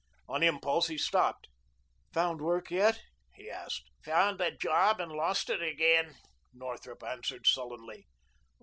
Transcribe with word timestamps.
On 0.27 0.41
impulse 0.41 0.87
he 0.87 0.97
stopped. 0.97 1.47
"Found 2.11 2.41
work 2.41 2.71
yet?" 2.71 2.99
he 3.35 3.51
asked. 3.51 3.83
"Found 4.03 4.41
a 4.41 4.49
job 4.49 4.99
and 4.99 5.11
lost 5.11 5.47
it 5.51 5.61
again," 5.61 6.15
Northrup 6.51 7.03
answered 7.03 7.45
sullenly. 7.45 8.07